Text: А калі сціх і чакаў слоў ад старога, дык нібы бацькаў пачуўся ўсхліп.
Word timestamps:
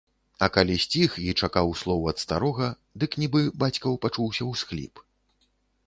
А 0.45 0.47
калі 0.53 0.77
сціх 0.83 1.17
і 1.27 1.35
чакаў 1.41 1.69
слоў 1.83 2.09
ад 2.13 2.17
старога, 2.25 2.73
дык 3.05 3.11
нібы 3.25 3.41
бацькаў 3.65 4.01
пачуўся 4.07 4.53
ўсхліп. 4.53 5.09